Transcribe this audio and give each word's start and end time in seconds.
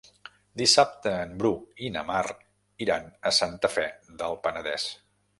Dissabte 0.59 1.11
en 1.25 1.33
Bru 1.41 1.51
i 1.87 1.91
na 1.97 2.03
Mar 2.07 2.23
iran 2.85 3.05
a 3.31 3.33
Santa 3.41 3.71
Fe 3.75 3.85
del 4.23 4.39
Penedès. 4.47 4.87